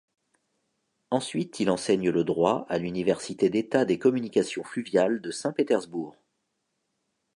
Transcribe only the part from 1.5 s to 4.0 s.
il enseigne le droit à l'université d'État des